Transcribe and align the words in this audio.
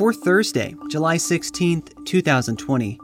for 0.00 0.14
Thursday, 0.14 0.74
July 0.88 1.18
16th, 1.18 1.92
2020. 2.06 2.98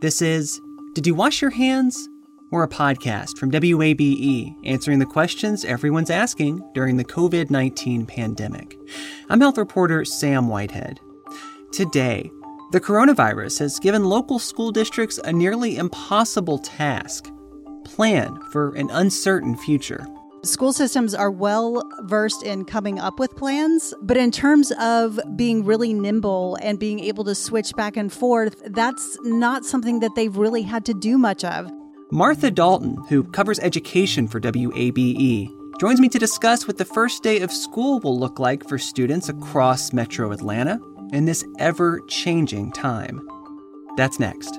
This 0.00 0.22
is 0.22 0.58
Did 0.94 1.06
You 1.06 1.14
Wash 1.14 1.42
Your 1.42 1.50
Hands? 1.50 2.08
We're 2.50 2.62
a 2.62 2.68
podcast 2.68 3.36
from 3.36 3.50
WABE 3.50 4.54
answering 4.64 4.98
the 4.98 5.04
questions 5.04 5.66
everyone's 5.66 6.08
asking 6.08 6.66
during 6.72 6.96
the 6.96 7.04
COVID 7.04 7.50
19 7.50 8.06
pandemic. 8.06 8.78
I'm 9.28 9.42
health 9.42 9.58
reporter 9.58 10.06
Sam 10.06 10.48
Whitehead. 10.48 10.98
Today, 11.70 12.30
the 12.72 12.80
coronavirus 12.80 13.58
has 13.58 13.78
given 13.78 14.06
local 14.06 14.38
school 14.38 14.72
districts 14.72 15.18
a 15.18 15.30
nearly 15.30 15.76
impossible 15.76 16.60
task 16.60 17.30
plan 17.84 18.40
for 18.52 18.74
an 18.74 18.88
uncertain 18.88 19.54
future. 19.54 20.06
School 20.44 20.72
systems 20.72 21.14
are 21.14 21.32
well 21.32 21.82
versed 22.02 22.44
in 22.44 22.64
coming 22.64 23.00
up 23.00 23.18
with 23.18 23.34
plans, 23.34 23.92
but 24.00 24.16
in 24.16 24.30
terms 24.30 24.70
of 24.78 25.18
being 25.34 25.64
really 25.64 25.92
nimble 25.92 26.56
and 26.62 26.78
being 26.78 27.00
able 27.00 27.24
to 27.24 27.34
switch 27.34 27.74
back 27.74 27.96
and 27.96 28.12
forth, 28.12 28.62
that's 28.66 29.18
not 29.24 29.64
something 29.64 29.98
that 29.98 30.14
they've 30.14 30.36
really 30.36 30.62
had 30.62 30.84
to 30.84 30.94
do 30.94 31.18
much 31.18 31.42
of. 31.44 31.68
Martha 32.12 32.52
Dalton, 32.52 32.96
who 33.08 33.24
covers 33.24 33.58
education 33.58 34.28
for 34.28 34.40
WABE, 34.40 35.50
joins 35.80 36.00
me 36.00 36.08
to 36.08 36.20
discuss 36.20 36.68
what 36.68 36.78
the 36.78 36.84
first 36.84 37.24
day 37.24 37.40
of 37.40 37.50
school 37.50 37.98
will 37.98 38.18
look 38.18 38.38
like 38.38 38.66
for 38.68 38.78
students 38.78 39.28
across 39.28 39.92
metro 39.92 40.30
Atlanta 40.30 40.80
in 41.12 41.24
this 41.24 41.44
ever 41.58 42.00
changing 42.08 42.70
time. 42.70 43.28
That's 43.96 44.20
next. 44.20 44.58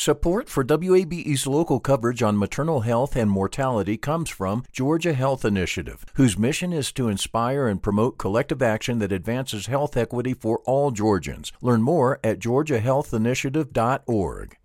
Support 0.00 0.48
for 0.48 0.62
WABE's 0.62 1.44
local 1.48 1.80
coverage 1.80 2.22
on 2.22 2.38
maternal 2.38 2.82
health 2.82 3.16
and 3.16 3.28
mortality 3.28 3.96
comes 3.96 4.30
from 4.30 4.62
Georgia 4.70 5.12
Health 5.12 5.44
Initiative, 5.44 6.04
whose 6.14 6.38
mission 6.38 6.72
is 6.72 6.92
to 6.92 7.08
inspire 7.08 7.66
and 7.66 7.82
promote 7.82 8.16
collective 8.16 8.62
action 8.62 9.00
that 9.00 9.10
advances 9.10 9.66
health 9.66 9.96
equity 9.96 10.34
for 10.34 10.60
all 10.60 10.92
Georgians. 10.92 11.50
Learn 11.60 11.82
more 11.82 12.20
at 12.22 12.38
georgiahealthinitiative.org. 12.38 14.56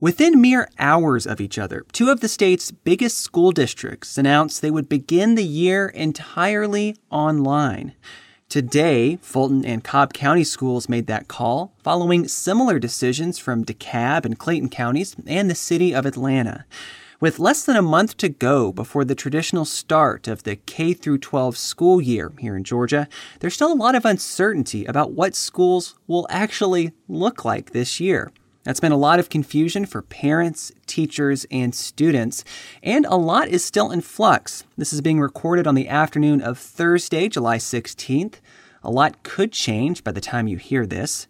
Within 0.00 0.40
mere 0.40 0.66
hours 0.78 1.26
of 1.26 1.42
each 1.42 1.58
other, 1.58 1.84
two 1.92 2.08
of 2.08 2.20
the 2.20 2.28
state's 2.28 2.70
biggest 2.70 3.18
school 3.18 3.52
districts 3.52 4.16
announced 4.16 4.62
they 4.62 4.70
would 4.70 4.88
begin 4.88 5.34
the 5.34 5.44
year 5.44 5.88
entirely 5.88 6.96
online. 7.10 7.92
Today, 8.50 9.14
Fulton 9.22 9.64
and 9.64 9.84
Cobb 9.84 10.12
County 10.12 10.42
schools 10.42 10.88
made 10.88 11.06
that 11.06 11.28
call, 11.28 11.72
following 11.84 12.26
similar 12.26 12.80
decisions 12.80 13.38
from 13.38 13.64
DeKalb 13.64 14.24
and 14.24 14.36
Clayton 14.36 14.70
counties 14.70 15.14
and 15.24 15.48
the 15.48 15.54
city 15.54 15.94
of 15.94 16.04
Atlanta. 16.04 16.64
With 17.20 17.38
less 17.38 17.64
than 17.64 17.76
a 17.76 17.80
month 17.80 18.16
to 18.16 18.28
go 18.28 18.72
before 18.72 19.04
the 19.04 19.14
traditional 19.14 19.64
start 19.64 20.26
of 20.26 20.42
the 20.42 20.56
K 20.56 20.94
through 20.94 21.18
12 21.18 21.56
school 21.56 22.00
year 22.00 22.32
here 22.40 22.56
in 22.56 22.64
Georgia, 22.64 23.06
there's 23.38 23.54
still 23.54 23.72
a 23.72 23.74
lot 23.74 23.94
of 23.94 24.04
uncertainty 24.04 24.84
about 24.84 25.12
what 25.12 25.36
schools 25.36 25.94
will 26.08 26.26
actually 26.28 26.90
look 27.06 27.44
like 27.44 27.70
this 27.70 28.00
year. 28.00 28.32
That's 28.70 28.78
been 28.78 28.92
a 28.92 28.96
lot 28.96 29.18
of 29.18 29.30
confusion 29.30 29.84
for 29.84 30.00
parents, 30.00 30.70
teachers, 30.86 31.44
and 31.50 31.74
students, 31.74 32.44
and 32.84 33.04
a 33.06 33.16
lot 33.16 33.48
is 33.48 33.64
still 33.64 33.90
in 33.90 34.00
flux. 34.00 34.62
This 34.78 34.92
is 34.92 35.00
being 35.00 35.18
recorded 35.18 35.66
on 35.66 35.74
the 35.74 35.88
afternoon 35.88 36.40
of 36.40 36.56
Thursday, 36.56 37.28
July 37.28 37.56
16th. 37.56 38.34
A 38.84 38.90
lot 38.92 39.24
could 39.24 39.50
change 39.50 40.04
by 40.04 40.12
the 40.12 40.20
time 40.20 40.46
you 40.46 40.56
hear 40.56 40.86
this. 40.86 41.26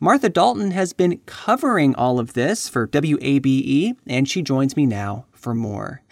Martha 0.00 0.28
Dalton 0.28 0.72
has 0.72 0.92
been 0.92 1.22
covering 1.24 1.94
all 1.94 2.18
of 2.18 2.34
this 2.34 2.68
for 2.68 2.86
WABE, 2.86 3.96
and 4.06 4.28
she 4.28 4.42
joins 4.42 4.76
me 4.76 4.84
now 4.84 5.24
for 5.32 5.54
more. 5.54 6.02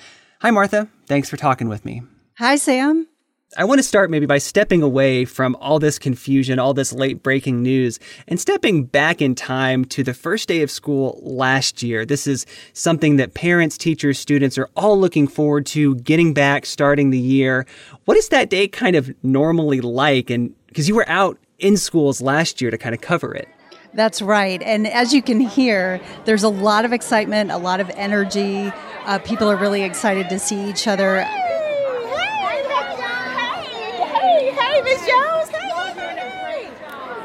Hi, 0.41 0.51
Martha. 0.51 0.89
Thanks 1.05 1.29
for 1.29 1.37
talking 1.37 1.69
with 1.69 1.85
me. 1.85 2.05
Hi, 2.39 2.57
Sam. 2.57 3.10
I 3.57 3.65
want 3.65 3.81
to 3.81 3.83
start 3.83 4.13
maybe 4.13 4.27
by 4.27 4.39
stepping 4.39 4.81
away 4.81 5.25
from 5.25 5.57
all 5.57 5.81
this 5.81 5.99
confusion, 5.99 6.61
all 6.61 6.73
this 6.73 6.93
late 6.93 7.21
breaking 7.21 7.65
news, 7.65 7.99
and 8.29 8.39
stepping 8.39 8.85
back 8.85 9.21
in 9.21 9.35
time 9.35 9.85
to 9.87 10.05
the 10.05 10.15
first 10.15 10.47
day 10.47 10.63
of 10.63 10.71
school 10.71 11.19
last 11.21 11.83
year. 11.83 12.07
This 12.07 12.29
is 12.29 12.47
something 12.75 13.17
that 13.17 13.35
parents, 13.35 13.77
teachers, 13.77 14.21
students 14.21 14.57
are 14.57 14.71
all 14.77 14.97
looking 14.97 15.27
forward 15.27 15.67
to 15.67 15.97
getting 15.97 16.33
back, 16.33 16.65
starting 16.65 17.11
the 17.11 17.19
year. 17.19 17.67
What 18.05 18.17
is 18.17 18.29
that 18.29 18.51
day 18.51 18.69
kind 18.69 18.95
of 18.95 19.13
normally 19.25 19.81
like? 19.81 20.31
And 20.31 20.55
because 20.69 20.89
you 20.89 20.95
were 20.95 21.09
out 21.09 21.37
in 21.59 21.77
schools 21.77 22.21
last 22.21 22.61
year 22.61 22.71
to 22.71 22.79
kind 22.79 22.95
of 22.95 23.01
cover 23.01 23.35
it. 23.35 23.49
That's 23.95 24.23
right. 24.23 24.63
And 24.63 24.87
as 24.87 25.13
you 25.13 25.23
can 25.23 25.41
hear, 25.41 26.01
there's 26.25 26.45
a 26.45 26.49
lot 26.49 26.85
of 26.85 26.93
excitement, 26.93 27.51
a 27.51 27.59
lot 27.59 27.81
of 27.81 27.91
energy. 27.97 28.73
Uh, 29.07 29.19
people 29.19 29.51
are 29.51 29.57
really 29.57 29.83
excited 29.83 30.29
to 30.29 30.39
see 30.39 30.71
each 30.71 30.87
other. 30.87 31.27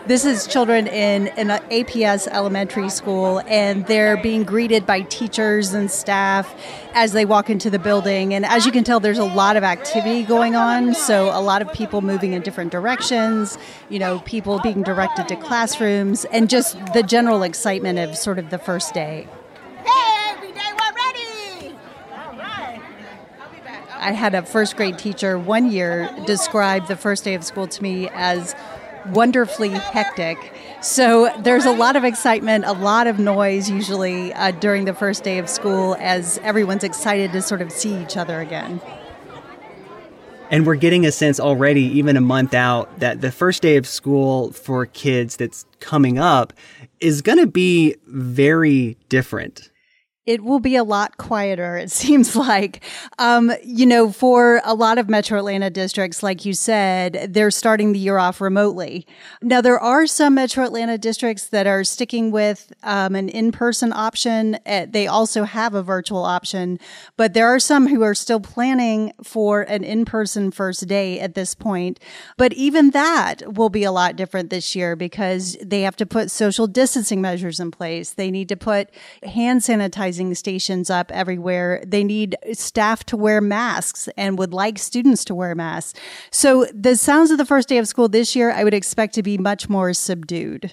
This 0.08 0.24
is 0.24 0.46
children 0.46 0.86
in 0.86 1.30
an 1.30 1.48
APS 1.72 2.28
elementary 2.28 2.90
school, 2.90 3.42
and 3.48 3.88
they're 3.88 4.18
being 4.18 4.44
greeted 4.44 4.86
by 4.86 5.02
teachers 5.02 5.74
and 5.74 5.90
staff 5.90 6.54
as 6.94 7.12
they 7.12 7.26
walk 7.26 7.50
into 7.50 7.72
the 7.72 7.80
building. 7.80 8.32
And 8.32 8.46
as 8.46 8.68
you 8.68 8.72
can 8.72 8.84
tell, 8.84 9.00
there's 9.00 9.18
a 9.18 9.26
lot 9.26 9.58
of 9.58 9.64
activity 9.64 10.22
going 10.22 10.56
on. 10.56 10.94
So, 10.94 11.30
a 11.36 11.42
lot 11.42 11.64
of 11.64 11.74
people 11.74 12.02
moving 12.02 12.34
in 12.34 12.44
different 12.44 12.72
directions, 12.72 13.58
you 13.90 13.98
know, 13.98 14.20
people 14.20 14.60
being 14.60 14.84
directed 14.84 15.28
to 15.30 15.36
classrooms, 15.38 16.24
and 16.26 16.52
just 16.52 16.78
the 16.94 17.02
general 17.02 17.42
excitement 17.42 17.98
of 17.98 18.16
sort 18.16 18.38
of 18.38 18.52
the 18.52 18.60
first 18.60 18.94
day. 18.94 19.28
Hey, 19.84 20.34
every 20.36 20.52
day 20.52 20.72
we're 20.72 20.94
ready. 20.94 21.76
I 23.90 24.12
had 24.12 24.36
a 24.36 24.44
first 24.44 24.78
grade 24.78 25.00
teacher 25.00 25.40
one 25.40 25.72
year 25.72 26.12
describe 26.28 26.88
the 26.88 26.96
first 26.96 27.24
day 27.24 27.34
of 27.34 27.44
school 27.44 27.66
to 27.66 27.82
me 27.82 28.08
as 28.10 28.54
wonderfully 29.08 29.70
hectic. 29.70 30.54
So 30.82 31.34
there's 31.40 31.66
a 31.66 31.72
lot 31.72 31.96
of 31.96 32.04
excitement, 32.04 32.66
a 32.66 32.74
lot 32.74 33.08
of 33.08 33.20
noise 33.20 33.70
usually 33.70 34.34
uh, 34.34 34.52
during 34.52 34.86
the 34.86 34.94
first 34.94 35.24
day 35.24 35.40
of 35.40 35.50
school 35.50 35.96
as 36.00 36.38
everyone's 36.40 36.84
excited 36.84 37.32
to 37.34 37.42
sort 37.42 37.62
of 37.62 37.72
see 37.72 37.96
each 38.02 38.18
other 38.18 38.40
again. 38.40 38.82
And 40.52 40.68
we're 40.68 40.76
getting 40.76 41.06
a 41.06 41.12
sense 41.12 41.40
already, 41.40 41.82
even 41.82 42.18
a 42.18 42.22
month 42.22 42.54
out, 42.54 43.00
that 43.00 43.22
the 43.22 43.32
first 43.32 43.64
day 43.64 43.78
of 43.78 43.88
school 43.88 44.52
for 44.52 44.86
kids 44.86 45.38
that's 45.38 45.66
coming 45.80 46.20
up 46.20 46.54
is 47.00 47.22
going 47.24 47.40
to 47.40 47.48
be 47.48 47.96
very 48.06 48.96
different 49.10 49.72
it 50.26 50.44
will 50.44 50.60
be 50.60 50.76
a 50.76 50.84
lot 50.84 51.18
quieter, 51.18 51.78
it 51.78 51.92
seems 52.06 52.36
like. 52.36 52.84
Um, 53.20 53.52
you 53.64 53.86
know, 53.86 54.12
for 54.12 54.62
a 54.64 54.74
lot 54.74 54.98
of 54.98 55.10
metro 55.10 55.38
Atlanta 55.40 55.70
districts, 55.70 56.24
like 56.24 56.46
you 56.46 56.54
said, 56.54 57.34
they're 57.34 57.52
starting 57.52 57.94
the 57.94 58.00
year 58.00 58.18
off 58.18 58.42
remotely. 58.42 59.06
Now, 59.42 59.62
there 59.62 59.80
are 59.80 60.08
some 60.08 60.36
metro 60.36 60.66
Atlanta 60.66 60.98
districts 60.98 61.48
that 61.50 61.68
are 61.68 61.84
sticking 61.84 62.32
with 62.32 62.74
um, 62.84 63.16
an 63.16 63.30
in 63.30 63.52
person 63.52 63.94
option. 63.94 64.58
Uh, 64.66 64.88
they 64.90 65.08
also 65.08 65.44
have 65.44 65.74
a 65.74 65.84
virtual 65.84 66.24
option, 66.24 66.80
but 67.18 67.34
there 67.34 67.48
are 67.48 67.60
some 67.60 67.88
who 67.88 68.02
are 68.02 68.16
still 68.16 68.40
planning 68.40 69.14
for 69.24 69.62
an 69.62 69.84
in 69.84 70.06
person 70.06 70.52
first 70.52 70.88
day 70.88 71.20
at 71.20 71.36
this 71.36 71.54
point. 71.54 72.00
But 72.38 72.54
even 72.54 72.92
that 72.92 73.54
will 73.54 73.70
be 73.70 73.84
a 73.84 73.92
lot 73.92 74.16
different 74.16 74.50
this 74.50 74.76
year 74.76 74.96
because 74.96 75.58
they 75.62 75.82
have 75.82 75.96
to 75.98 76.06
put 76.06 76.32
social 76.32 76.68
distancing 76.68 77.22
measures 77.22 77.60
in 77.60 77.72
place. 77.72 78.12
They 78.12 78.32
need 78.32 78.50
to 78.50 78.58
put 78.58 78.90
hand 79.24 79.64
stations 80.36 80.90
up 80.90 81.12
everywhere. 81.12 81.84
They 81.86 82.04
need 82.04 82.38
staff 82.54 83.04
to 83.06 83.18
wear 83.18 83.42
masks 83.42 84.08
and 84.18 84.38
would 84.40 84.54
like 84.54 84.78
students 84.78 85.26
to 85.26 85.36
wear 85.36 85.56
masks. 85.56 86.00
So 86.32 86.66
the 86.74 86.96
sounds 86.96 87.32
of 87.32 87.38
the 87.38 87.46
first 87.46 87.68
day 87.68 87.78
of 87.78 87.88
school 87.88 88.08
this 88.08 88.36
year, 88.36 88.52
I 88.52 88.64
would 88.64 88.74
expect 88.74 89.14
to 89.16 89.24
be 89.24 89.38
much 89.38 89.70
more 89.70 89.94
subdued. 89.94 90.72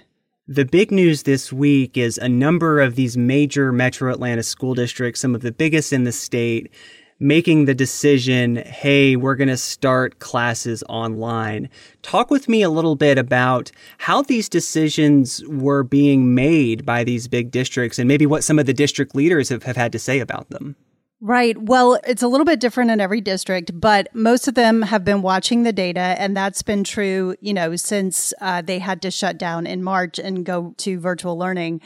The 0.48 0.64
big 0.64 0.90
news 0.90 1.22
this 1.22 1.52
week 1.52 1.96
is 1.96 2.18
a 2.18 2.28
number 2.28 2.80
of 2.80 2.96
these 2.96 3.16
major 3.16 3.72
metro 3.72 4.12
Atlanta 4.12 4.42
school 4.42 4.74
districts, 4.74 5.20
some 5.20 5.34
of 5.34 5.40
the 5.40 5.52
biggest 5.52 5.92
in 5.92 6.04
the 6.04 6.12
state, 6.12 6.72
making 7.22 7.64
the 7.64 7.74
decision, 7.74 8.56
hey, 8.56 9.16
we're 9.16 9.36
going 9.36 9.48
to 9.48 9.56
start 9.56 10.18
classes 10.18 10.82
online. 10.88 11.68
Talk 12.02 12.30
with 12.30 12.48
me 12.48 12.62
a 12.62 12.70
little 12.70 12.96
bit 12.96 13.16
about 13.16 13.70
how 13.98 14.22
these 14.22 14.48
decisions 14.48 15.42
were 15.46 15.84
being 15.84 16.34
made 16.34 16.84
by 16.84 17.04
these 17.04 17.28
big 17.28 17.50
districts 17.50 17.98
and 17.98 18.08
maybe 18.08 18.26
what 18.26 18.44
some 18.44 18.58
of 18.58 18.66
the 18.66 18.74
district 18.74 19.14
leaders 19.14 19.48
have, 19.48 19.62
have 19.62 19.76
had 19.76 19.92
to 19.92 19.98
say 19.98 20.18
about 20.18 20.50
them. 20.50 20.76
Right. 21.24 21.56
Well, 21.56 22.00
it's 22.04 22.24
a 22.24 22.26
little 22.26 22.44
bit 22.44 22.58
different 22.58 22.90
in 22.90 23.00
every 23.00 23.20
district, 23.20 23.78
but 23.80 24.08
most 24.12 24.48
of 24.48 24.56
them 24.56 24.82
have 24.82 25.04
been 25.04 25.22
watching 25.22 25.62
the 25.62 25.72
data, 25.72 26.00
and 26.00 26.36
that's 26.36 26.62
been 26.62 26.82
true, 26.82 27.36
you 27.40 27.54
know, 27.54 27.76
since 27.76 28.34
uh, 28.40 28.60
they 28.60 28.80
had 28.80 29.00
to 29.02 29.10
shut 29.12 29.38
down 29.38 29.64
in 29.64 29.84
March 29.84 30.18
and 30.18 30.44
go 30.44 30.74
to 30.78 30.98
virtual 30.98 31.38
learning. 31.38 31.80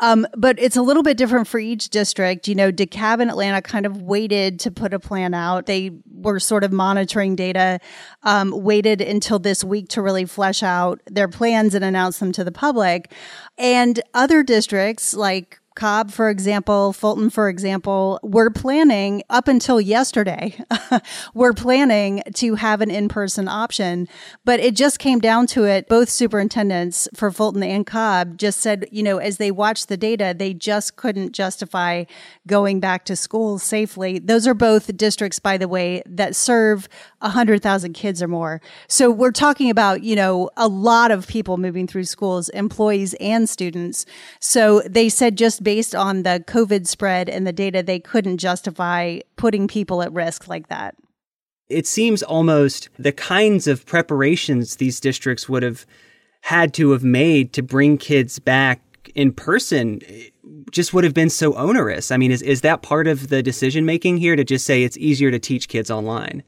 Um, 0.00 0.26
but 0.38 0.58
it's 0.58 0.76
a 0.76 0.80
little 0.80 1.02
bit 1.02 1.18
different 1.18 1.48
for 1.48 1.60
each 1.60 1.90
district. 1.90 2.48
You 2.48 2.54
know, 2.54 2.72
DeKalb 2.72 3.20
and 3.20 3.28
Atlanta 3.28 3.60
kind 3.60 3.84
of 3.84 4.00
waited 4.00 4.58
to 4.60 4.70
put 4.70 4.94
a 4.94 4.98
plan 4.98 5.34
out. 5.34 5.66
They 5.66 5.90
were 6.10 6.40
sort 6.40 6.64
of 6.64 6.72
monitoring 6.72 7.36
data, 7.36 7.80
um, 8.22 8.52
waited 8.52 9.02
until 9.02 9.38
this 9.38 9.62
week 9.62 9.88
to 9.90 10.00
really 10.00 10.24
flesh 10.24 10.62
out 10.62 11.02
their 11.04 11.28
plans 11.28 11.74
and 11.74 11.84
announce 11.84 12.20
them 12.20 12.32
to 12.32 12.42
the 12.42 12.52
public. 12.52 13.12
And 13.58 14.00
other 14.14 14.42
districts 14.42 15.12
like 15.12 15.57
Cobb, 15.78 16.10
for 16.10 16.28
example, 16.28 16.92
Fulton, 16.92 17.30
for 17.30 17.48
example, 17.48 18.18
we're 18.24 18.50
planning 18.50 19.22
up 19.30 19.46
until 19.46 19.80
yesterday, 19.80 20.56
we're 21.34 21.52
planning 21.52 22.20
to 22.34 22.56
have 22.56 22.80
an 22.80 22.90
in-person 22.90 23.46
option, 23.46 24.08
but 24.44 24.58
it 24.58 24.74
just 24.74 24.98
came 24.98 25.20
down 25.20 25.46
to 25.46 25.64
it. 25.64 25.88
Both 25.88 26.08
superintendents 26.08 27.08
for 27.14 27.30
Fulton 27.30 27.62
and 27.62 27.86
Cobb 27.86 28.38
just 28.38 28.58
said, 28.58 28.88
you 28.90 29.04
know, 29.04 29.18
as 29.18 29.36
they 29.36 29.52
watched 29.52 29.88
the 29.88 29.96
data, 29.96 30.34
they 30.36 30.52
just 30.52 30.96
couldn't 30.96 31.30
justify 31.32 32.04
going 32.48 32.80
back 32.80 33.04
to 33.04 33.14
school 33.14 33.60
safely. 33.60 34.18
Those 34.18 34.48
are 34.48 34.54
both 34.54 34.96
districts, 34.96 35.38
by 35.38 35.56
the 35.58 35.68
way, 35.68 36.02
that 36.06 36.34
serve 36.34 36.88
100,000 37.20 37.92
kids 37.92 38.20
or 38.20 38.26
more. 38.26 38.60
So 38.88 39.12
we're 39.12 39.30
talking 39.30 39.70
about, 39.70 40.02
you 40.02 40.16
know, 40.16 40.50
a 40.56 40.66
lot 40.66 41.12
of 41.12 41.28
people 41.28 41.56
moving 41.56 41.86
through 41.86 42.04
schools, 42.04 42.48
employees 42.48 43.14
and 43.20 43.48
students. 43.48 44.06
So 44.40 44.80
they 44.80 45.08
said 45.08 45.38
just 45.38 45.62
based 45.68 45.94
on 45.94 46.22
the 46.22 46.42
COVID 46.46 46.86
spread 46.86 47.28
and 47.28 47.46
the 47.46 47.52
data, 47.52 47.82
they 47.82 48.00
couldn't 48.00 48.38
justify 48.38 49.18
putting 49.36 49.68
people 49.68 50.00
at 50.00 50.10
risk 50.14 50.48
like 50.48 50.68
that. 50.68 50.94
It 51.68 51.86
seems 51.86 52.22
almost 52.22 52.88
the 52.98 53.12
kinds 53.12 53.66
of 53.66 53.84
preparations 53.84 54.76
these 54.76 54.98
districts 54.98 55.46
would 55.46 55.62
have 55.62 55.84
had 56.40 56.72
to 56.72 56.92
have 56.92 57.04
made 57.04 57.52
to 57.52 57.62
bring 57.62 57.98
kids 57.98 58.38
back 58.38 58.80
in 59.14 59.30
person 59.30 60.00
eh, 60.06 60.30
just 60.70 60.94
would 60.94 61.04
have 61.04 61.12
been 61.12 61.28
so 61.28 61.52
onerous. 61.52 62.10
I 62.10 62.16
mean, 62.16 62.30
is, 62.30 62.40
is 62.40 62.62
that 62.62 62.80
part 62.80 63.06
of 63.06 63.28
the 63.28 63.42
decision 63.42 63.84
making 63.84 64.16
here 64.16 64.36
to 64.36 64.44
just 64.44 64.64
say 64.64 64.84
it's 64.84 64.96
easier 64.96 65.30
to 65.30 65.38
teach 65.38 65.68
kids 65.68 65.90
online? 65.90 66.42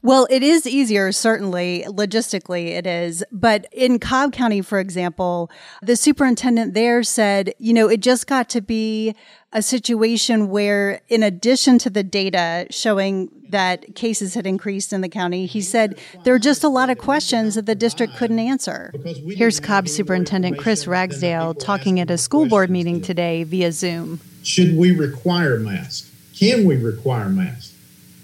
Well, 0.00 0.26
it 0.30 0.42
is 0.42 0.66
easier, 0.66 1.12
certainly, 1.12 1.84
logistically 1.86 2.68
it 2.68 2.86
is. 2.86 3.22
But 3.30 3.66
in 3.72 3.98
Cobb 3.98 4.32
County, 4.32 4.62
for 4.62 4.78
example, 4.78 5.50
the 5.82 5.96
superintendent 5.96 6.74
there 6.74 7.02
said, 7.02 7.52
you 7.58 7.72
know, 7.72 7.88
it 7.88 8.00
just 8.00 8.26
got 8.26 8.48
to 8.50 8.60
be 8.60 9.14
a 9.52 9.60
situation 9.60 10.48
where, 10.48 11.02
in 11.08 11.22
addition 11.22 11.78
to 11.78 11.90
the 11.90 12.02
data 12.02 12.66
showing 12.70 13.30
that 13.50 13.94
cases 13.94 14.32
had 14.34 14.46
increased 14.46 14.94
in 14.94 15.02
the 15.02 15.08
county, 15.08 15.44
he 15.44 15.60
said 15.60 15.98
there 16.24 16.34
are 16.34 16.38
just 16.38 16.64
a 16.64 16.68
lot 16.68 16.88
of 16.88 16.96
questions 16.96 17.54
that 17.54 17.66
the 17.66 17.74
district 17.74 18.16
couldn't 18.16 18.38
answer. 18.38 18.92
Here's 19.04 19.60
Cobb 19.60 19.88
Superintendent 19.88 20.58
Chris 20.58 20.86
Ragsdale 20.86 21.52
talking 21.54 22.00
at 22.00 22.10
a 22.10 22.16
school 22.16 22.46
board 22.46 22.70
meeting 22.70 23.02
today 23.02 23.44
via 23.44 23.72
Zoom. 23.72 24.20
Should 24.42 24.76
we 24.76 24.90
require 24.90 25.58
masks? 25.58 26.10
Can 26.34 26.64
we 26.64 26.76
require 26.76 27.28
masks? 27.28 27.71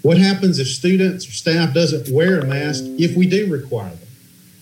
What 0.01 0.17
happens 0.17 0.59
if 0.59 0.67
students 0.67 1.27
or 1.27 1.31
staff 1.31 1.73
doesn't 1.73 2.13
wear 2.13 2.39
a 2.39 2.45
mask 2.45 2.83
if 2.97 3.15
we 3.17 3.27
do 3.27 3.51
require 3.51 3.89
them? 3.89 4.07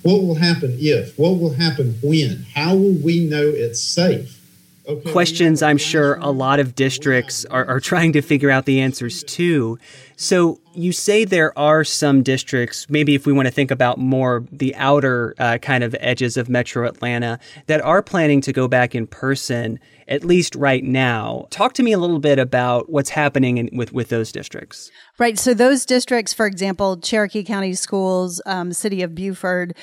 What 0.01 0.23
will 0.23 0.35
happen 0.35 0.77
if? 0.79 1.17
What 1.17 1.39
will 1.39 1.53
happen 1.53 1.99
when? 2.01 2.45
How 2.55 2.75
will 2.75 2.93
we 2.93 3.25
know 3.25 3.45
it's 3.45 3.81
safe? 3.81 4.39
Okay, 4.87 5.11
Questions 5.11 5.61
I'm 5.61 5.77
sure 5.77 6.15
a 6.15 6.29
lot 6.29 6.59
of 6.59 6.73
districts 6.73 7.43
are, 7.45 7.65
are 7.65 7.81
trying 7.81 8.13
to 8.13 8.21
figure 8.21 8.49
out 8.49 8.65
the 8.65 8.79
answers 8.79 9.21
to. 9.23 9.77
So 10.19 10.59
you 10.73 10.91
say 10.91 11.25
there 11.25 11.57
are 11.57 11.83
some 11.83 12.23
districts, 12.23 12.89
maybe 12.89 13.13
if 13.13 13.27
we 13.27 13.33
want 13.33 13.47
to 13.47 13.53
think 13.53 13.69
about 13.69 13.99
more 13.99 14.45
the 14.51 14.75
outer 14.75 15.35
uh, 15.37 15.59
kind 15.59 15.83
of 15.83 15.95
edges 15.99 16.37
of 16.37 16.49
Metro 16.49 16.87
Atlanta, 16.87 17.39
that 17.67 17.81
are 17.81 18.01
planning 18.01 18.41
to 18.41 18.51
go 18.51 18.67
back 18.67 18.95
in 18.95 19.05
person 19.07 19.79
at 20.07 20.23
least 20.23 20.55
right 20.55 20.83
now. 20.83 21.47
Talk 21.49 21.73
to 21.73 21.83
me 21.83 21.91
a 21.91 21.97
little 21.97 22.19
bit 22.19 22.39
about 22.39 22.89
what's 22.89 23.09
happening 23.09 23.57
in, 23.57 23.69
with 23.73 23.91
with 23.91 24.09
those 24.09 24.31
districts. 24.31 24.89
Right. 25.19 25.37
So 25.37 25.53
those 25.53 25.85
districts, 25.85 26.31
for 26.31 26.45
example, 26.45 26.97
Cherokee 26.97 27.43
County 27.43 27.73
Schools, 27.73 28.39
um, 28.45 28.71
City 28.71 29.01
of 29.01 29.15
Buford, 29.15 29.75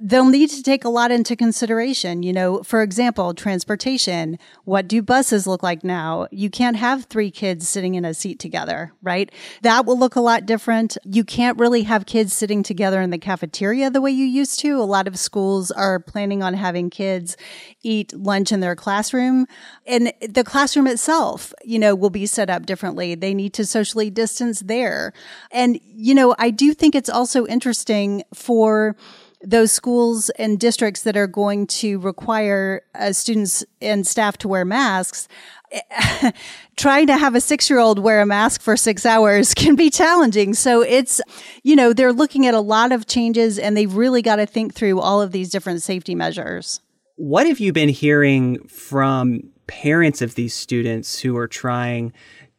they'll 0.00 0.24
need 0.24 0.50
to 0.50 0.62
take 0.62 0.84
a 0.84 0.88
lot 0.88 1.10
into 1.10 1.36
consideration. 1.36 2.22
You 2.22 2.32
know, 2.32 2.62
for 2.62 2.82
example, 2.82 3.34
transportation. 3.34 4.38
What 4.64 4.88
do 4.88 5.00
buses 5.02 5.46
look 5.46 5.62
like 5.62 5.84
now? 5.84 6.26
You 6.30 6.50
can't 6.50 6.76
have 6.76 7.04
three 7.04 7.30
kids 7.30 7.68
sitting 7.68 7.94
in 7.94 8.04
a 8.04 8.14
seat 8.14 8.40
together, 8.40 8.92
right? 9.02 9.30
That 9.78 9.86
will 9.86 9.96
look 9.96 10.16
a 10.16 10.20
lot 10.20 10.44
different. 10.44 10.98
You 11.04 11.22
can't 11.22 11.56
really 11.56 11.84
have 11.84 12.04
kids 12.04 12.32
sitting 12.32 12.64
together 12.64 13.00
in 13.00 13.10
the 13.10 13.16
cafeteria 13.18 13.90
the 13.90 14.00
way 14.00 14.10
you 14.10 14.24
used 14.24 14.58
to. 14.58 14.70
A 14.70 14.82
lot 14.82 15.06
of 15.06 15.16
schools 15.16 15.70
are 15.70 16.00
planning 16.00 16.42
on 16.42 16.54
having 16.54 16.90
kids 16.90 17.36
eat 17.84 18.12
lunch 18.12 18.50
in 18.50 18.58
their 18.58 18.74
classroom 18.74 19.46
and 19.86 20.12
the 20.20 20.42
classroom 20.42 20.88
itself, 20.88 21.54
you 21.62 21.78
know, 21.78 21.94
will 21.94 22.10
be 22.10 22.26
set 22.26 22.50
up 22.50 22.66
differently. 22.66 23.14
They 23.14 23.34
need 23.34 23.54
to 23.54 23.64
socially 23.64 24.10
distance 24.10 24.58
there. 24.62 25.12
And, 25.52 25.78
you 25.84 26.12
know, 26.12 26.34
I 26.40 26.50
do 26.50 26.74
think 26.74 26.96
it's 26.96 27.08
also 27.08 27.46
interesting 27.46 28.24
for 28.34 28.96
those 29.40 29.70
schools 29.70 30.30
and 30.30 30.58
districts 30.58 31.02
that 31.02 31.16
are 31.16 31.28
going 31.28 31.66
to 31.68 32.00
require 32.00 32.82
uh, 32.96 33.12
students 33.12 33.64
and 33.80 34.04
staff 34.04 34.36
to 34.38 34.48
wear 34.48 34.64
masks. 34.64 35.28
trying 36.76 37.06
to 37.06 37.16
have 37.16 37.34
a 37.34 37.40
six 37.40 37.68
year 37.68 37.78
old 37.78 37.98
wear 37.98 38.20
a 38.20 38.26
mask 38.26 38.60
for 38.60 38.76
six 38.76 39.04
hours 39.04 39.54
can 39.56 39.74
be 39.74 39.90
challenging. 39.90 40.54
So 40.54 40.82
it's, 40.82 41.20
you 41.62 41.76
know, 41.76 41.92
they're 41.92 42.12
looking 42.12 42.46
at 42.46 42.54
a 42.54 42.60
lot 42.60 42.92
of 42.92 43.06
changes 43.06 43.58
and 43.58 43.76
they've 43.76 43.94
really 43.94 44.22
got 44.22 44.36
to 44.36 44.46
think 44.46 44.74
through 44.74 45.00
all 45.00 45.20
of 45.20 45.32
these 45.32 45.50
different 45.50 45.82
safety 45.82 46.14
measures. 46.14 46.80
What 47.16 47.46
have 47.46 47.58
you 47.58 47.72
been 47.72 47.88
hearing 47.88 48.66
from 48.68 49.50
parents 49.66 50.22
of 50.22 50.34
these 50.34 50.54
students 50.54 51.18
who 51.18 51.36
are 51.36 51.48
trying 51.48 52.12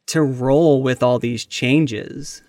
to 0.08 0.22
roll 0.22 0.84
with 0.84 1.02
all 1.02 1.20
these 1.20 1.46
changes? 1.46 2.42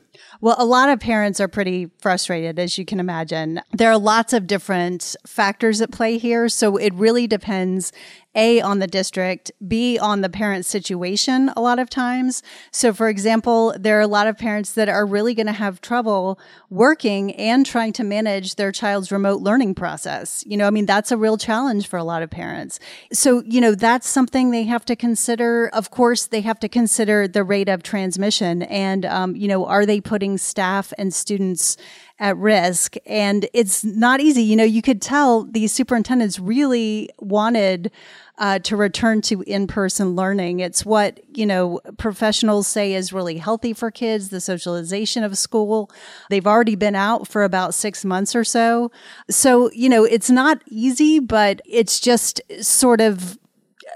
Well, 0.43 0.57
a 0.59 0.65
lot 0.65 0.89
of 0.89 1.01
parents 1.01 1.39
are 1.39 1.49
pretty 1.49 1.91
frustrated, 1.99 2.59
as 2.59 2.79
you 2.79 2.87
can 2.87 2.99
imagine. 2.99 3.61
There 3.73 3.91
are 3.91 3.99
lots 3.99 4.33
of 4.33 4.47
different 4.47 5.15
factors 5.27 5.83
at 5.83 5.91
play 5.91 6.17
here. 6.17 6.49
So 6.49 6.79
it 6.79 6.95
really 6.95 7.27
depends 7.27 7.93
a, 8.35 8.61
on 8.61 8.79
the 8.79 8.87
district, 8.87 9.51
B, 9.67 9.99
on 9.99 10.21
the 10.21 10.29
parent 10.29 10.65
situation 10.65 11.51
a 11.57 11.61
lot 11.61 11.79
of 11.79 11.91
times. 11.91 12.43
So, 12.71 12.93
for 12.93 13.09
example, 13.09 13.75
there 13.79 13.99
are 13.99 14.03
a 14.03 14.07
lot 14.07 14.27
of 14.27 14.39
parents 14.39 14.73
that 14.75 14.89
are 14.89 15.05
really 15.05 15.35
going 15.35 15.47
to 15.47 15.53
have 15.53 15.81
trouble 15.81 16.39
working 16.69 17.35
and 17.35 17.67
trying 17.67 17.93
to 17.95 18.05
manage 18.05 18.55
their 18.55 18.71
child's 18.71 19.11
remote 19.11 19.43
learning 19.43 19.75
process. 19.75 20.45
You 20.47 20.57
know, 20.57 20.67
I 20.67 20.71
mean, 20.71 20.87
that's 20.87 21.11
a 21.11 21.17
real 21.17 21.37
challenge 21.37 21.89
for 21.89 21.97
a 21.97 22.05
lot 22.05 22.23
of 22.23 22.31
parents. 22.31 22.79
So, 23.13 23.43
you 23.45 23.61
know, 23.61 23.75
that's 23.75 24.09
something 24.09 24.51
they 24.51 24.65
have 24.65 24.85
to 24.87 24.97
consider. 24.97 25.69
Of 25.73 25.91
course, 25.91 26.27
they 26.27 26.41
have 26.43 26.61
to 26.61 26.69
consider 26.69 27.27
the 27.27 27.43
rate 27.43 27.69
of 27.69 27.83
transmission 27.83 28.63
and, 28.63 29.05
um, 29.05 29.35
you 29.35 29.49
know, 29.49 29.67
are 29.67 29.85
they 29.85 30.01
putting 30.01 30.39
staff 30.39 30.93
and 30.97 31.13
students 31.13 31.77
at 32.21 32.37
risk. 32.37 32.97
And 33.07 33.49
it's 33.53 33.83
not 33.83 34.21
easy. 34.21 34.43
You 34.43 34.55
know, 34.55 34.65
you 34.65 34.83
could 34.83 35.03
tell 35.03 35.45
these 35.45 35.73
superintendents 35.73 36.39
really 36.39 37.09
wanted 37.19 37.91
uh, 38.41 38.59
to 38.61 38.75
return 38.75 39.21
to 39.21 39.43
in-person 39.43 40.17
learning. 40.17 40.61
It's 40.61 40.85
what, 40.85 41.21
you 41.35 41.45
know, 41.45 41.79
professionals 41.99 42.67
say 42.67 42.95
is 42.95 43.13
really 43.13 43.37
healthy 43.37 43.75
for 43.75 43.91
kids, 43.91 44.31
the 44.31 44.41
socialization 44.41 45.23
of 45.23 45.37
school. 45.37 45.91
They've 46.31 46.47
already 46.47 46.75
been 46.75 46.97
out 46.97 47.29
for 47.29 47.45
about 47.45 47.75
six 47.75 48.03
months 48.05 48.35
or 48.35 48.43
so. 48.43 48.91
So, 49.29 49.71
you 49.73 49.91
know, 49.91 50.05
it's 50.05 50.31
not 50.31 50.63
easy, 50.67 51.19
but 51.19 51.61
it's 51.67 52.01
just 52.01 52.41
sort 52.63 53.03
of 53.03 53.39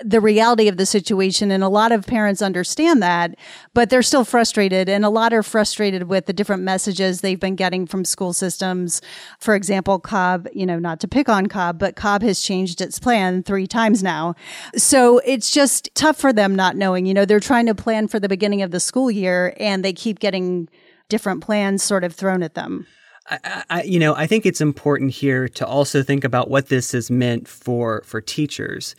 the 0.02 0.20
reality 0.20 0.68
of 0.68 0.76
the 0.76 0.86
situation. 0.86 1.50
And 1.50 1.62
a 1.62 1.68
lot 1.68 1.92
of 1.92 2.06
parents 2.06 2.42
understand 2.42 3.02
that, 3.02 3.36
but 3.72 3.90
they're 3.90 4.02
still 4.02 4.24
frustrated. 4.24 4.88
And 4.88 5.04
a 5.04 5.10
lot 5.10 5.32
are 5.32 5.42
frustrated 5.42 6.04
with 6.04 6.26
the 6.26 6.32
different 6.32 6.62
messages 6.62 7.20
they've 7.20 7.40
been 7.40 7.56
getting 7.56 7.86
from 7.86 8.04
school 8.04 8.32
systems. 8.32 9.00
For 9.38 9.54
example, 9.54 9.98
Cobb, 9.98 10.48
you 10.52 10.66
know, 10.66 10.78
not 10.78 11.00
to 11.00 11.08
pick 11.08 11.28
on 11.28 11.46
Cobb, 11.46 11.78
but 11.78 11.96
Cobb 11.96 12.22
has 12.22 12.40
changed 12.40 12.80
its 12.80 12.98
plan 12.98 13.42
three 13.42 13.66
times 13.66 14.02
now. 14.02 14.34
So 14.76 15.18
it's 15.18 15.50
just 15.50 15.94
tough 15.94 16.16
for 16.16 16.32
them 16.32 16.54
not 16.54 16.76
knowing, 16.76 17.06
you 17.06 17.14
know, 17.14 17.24
they're 17.24 17.40
trying 17.40 17.66
to 17.66 17.74
plan 17.74 18.08
for 18.08 18.18
the 18.18 18.28
beginning 18.28 18.62
of 18.62 18.70
the 18.70 18.80
school 18.80 19.10
year 19.10 19.54
and 19.58 19.84
they 19.84 19.92
keep 19.92 20.18
getting 20.18 20.68
different 21.08 21.42
plans 21.42 21.82
sort 21.82 22.04
of 22.04 22.14
thrown 22.14 22.42
at 22.42 22.54
them. 22.54 22.86
I, 23.28 23.64
I, 23.70 23.82
you 23.82 23.98
know, 23.98 24.14
I 24.14 24.26
think 24.26 24.44
it's 24.44 24.60
important 24.60 25.12
here 25.12 25.48
to 25.48 25.66
also 25.66 26.02
think 26.02 26.24
about 26.24 26.50
what 26.50 26.68
this 26.68 26.92
has 26.92 27.10
meant 27.10 27.48
for 27.48 28.02
for 28.04 28.20
teachers. 28.20 28.94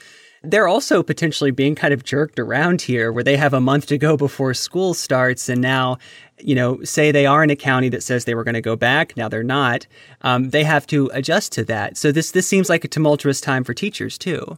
They're 0.46 0.68
also 0.68 1.04
potentially 1.04 1.52
being 1.52 1.76
kind 1.76 1.94
of 1.94 2.04
jerked 2.04 2.40
around 2.40 2.82
here, 2.82 3.12
where 3.12 3.24
they 3.24 3.38
have 3.38 3.54
a 3.54 3.62
month 3.62 3.88
to 3.88 3.98
go 3.98 4.18
before 4.18 4.54
school 4.54 4.94
starts, 4.94 5.50
and 5.50 5.62
now, 5.62 5.98
you 6.40 6.56
know, 6.56 6.84
say 6.84 7.12
they 7.12 7.26
are 7.26 7.44
in 7.44 7.50
a 7.50 7.56
county 7.56 7.90
that 7.90 8.04
says 8.04 8.26
they 8.26 8.36
were 8.36 8.44
going 8.44 8.56
to 8.56 8.62
go 8.62 8.76
back, 8.76 9.16
now 9.18 9.28
they're 9.28 9.44
not. 9.44 9.88
Um, 10.22 10.50
they 10.50 10.64
have 10.64 10.88
to 10.88 11.10
adjust 11.14 11.52
to 11.54 11.64
that. 11.66 11.98
So 11.98 12.12
this 12.12 12.32
this 12.32 12.48
seems 12.48 12.70
like 12.70 12.84
a 12.84 12.88
tumultuous 12.88 13.42
time 13.42 13.64
for 13.64 13.74
teachers 13.74 14.18
too. 14.18 14.58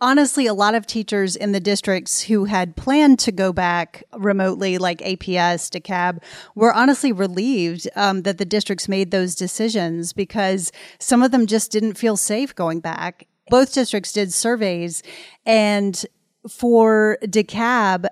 Honestly, 0.00 0.46
a 0.46 0.54
lot 0.54 0.74
of 0.74 0.86
teachers 0.86 1.36
in 1.36 1.52
the 1.52 1.60
districts 1.60 2.22
who 2.22 2.44
had 2.44 2.76
planned 2.76 3.18
to 3.20 3.32
go 3.32 3.52
back 3.52 4.04
remotely, 4.16 4.78
like 4.78 4.98
APS, 4.98 5.70
DeKalb, 5.70 6.22
were 6.54 6.72
honestly 6.72 7.12
relieved 7.12 7.88
um, 7.96 8.22
that 8.22 8.38
the 8.38 8.44
districts 8.44 8.88
made 8.88 9.10
those 9.10 9.34
decisions 9.34 10.12
because 10.12 10.72
some 10.98 11.22
of 11.22 11.30
them 11.30 11.46
just 11.46 11.70
didn't 11.70 11.94
feel 11.94 12.16
safe 12.16 12.54
going 12.54 12.80
back. 12.80 13.26
Both 13.48 13.74
districts 13.74 14.12
did 14.12 14.32
surveys, 14.32 15.02
and 15.44 16.04
for 16.48 17.18
DeKalb, 17.22 18.06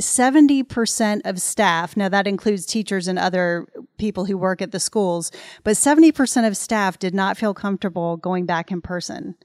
70% 0.00 1.20
of 1.24 1.40
staff, 1.40 1.96
now 1.96 2.08
that 2.08 2.26
includes 2.26 2.66
teachers 2.66 3.06
and 3.06 3.18
other 3.18 3.66
people 3.96 4.24
who 4.24 4.36
work 4.36 4.60
at 4.60 4.72
the 4.72 4.80
schools, 4.80 5.30
but 5.62 5.76
70% 5.76 6.46
of 6.46 6.56
staff 6.56 6.98
did 6.98 7.14
not 7.14 7.36
feel 7.36 7.54
comfortable 7.54 8.16
going 8.16 8.44
back 8.44 8.72
in 8.72 8.80
person. 8.80 9.36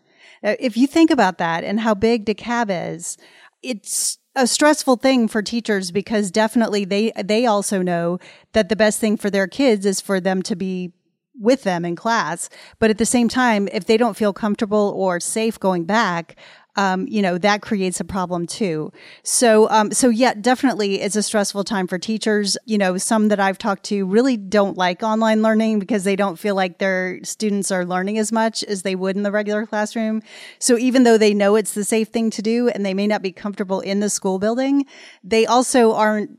Uh, 0.43 0.55
if 0.59 0.75
you 0.75 0.87
think 0.87 1.11
about 1.11 1.37
that 1.37 1.63
and 1.63 1.79
how 1.79 1.93
big 1.93 2.25
DeKalb 2.25 2.93
is, 2.93 3.17
it's 3.61 4.17
a 4.35 4.47
stressful 4.47 4.95
thing 4.95 5.27
for 5.27 5.41
teachers 5.41 5.91
because 5.91 6.31
definitely 6.31 6.85
they 6.85 7.11
they 7.23 7.45
also 7.45 7.81
know 7.81 8.19
that 8.53 8.69
the 8.69 8.75
best 8.75 8.99
thing 8.99 9.17
for 9.17 9.29
their 9.29 9.47
kids 9.47 9.85
is 9.85 9.99
for 9.99 10.19
them 10.19 10.41
to 10.43 10.55
be 10.55 10.93
with 11.39 11.63
them 11.63 11.85
in 11.85 11.95
class. 11.95 12.49
But 12.77 12.89
at 12.89 12.97
the 12.97 13.05
same 13.05 13.29
time, 13.29 13.67
if 13.71 13.85
they 13.85 13.97
don't 13.97 14.17
feel 14.17 14.33
comfortable 14.33 14.93
or 14.95 15.19
safe 15.19 15.59
going 15.59 15.85
back, 15.85 16.35
um, 16.75 17.07
you 17.09 17.21
know, 17.21 17.37
that 17.39 17.61
creates 17.61 17.99
a 17.99 18.05
problem 18.05 18.45
too. 18.47 18.91
So, 19.23 19.69
um, 19.69 19.91
so 19.91 20.07
yeah, 20.07 20.33
definitely 20.33 21.01
it's 21.01 21.15
a 21.15 21.23
stressful 21.23 21.65
time 21.65 21.87
for 21.87 21.97
teachers. 21.97 22.57
You 22.65 22.77
know, 22.77 22.97
some 22.97 23.27
that 23.29 23.39
I've 23.39 23.57
talked 23.57 23.83
to 23.85 24.05
really 24.05 24.37
don't 24.37 24.77
like 24.77 25.03
online 25.03 25.41
learning 25.41 25.79
because 25.79 26.05
they 26.05 26.15
don't 26.15 26.37
feel 26.37 26.55
like 26.55 26.77
their 26.77 27.19
students 27.23 27.71
are 27.71 27.85
learning 27.85 28.17
as 28.17 28.31
much 28.31 28.63
as 28.63 28.83
they 28.83 28.95
would 28.95 29.17
in 29.17 29.23
the 29.23 29.31
regular 29.31 29.65
classroom. 29.65 30.21
So 30.59 30.77
even 30.77 31.03
though 31.03 31.17
they 31.17 31.33
know 31.33 31.55
it's 31.55 31.73
the 31.73 31.83
safe 31.83 32.09
thing 32.09 32.29
to 32.31 32.41
do 32.41 32.69
and 32.69 32.85
they 32.85 32.93
may 32.93 33.07
not 33.07 33.21
be 33.21 33.31
comfortable 33.31 33.81
in 33.81 33.99
the 33.99 34.09
school 34.09 34.39
building, 34.39 34.85
they 35.21 35.45
also 35.45 35.93
aren't 35.93 36.31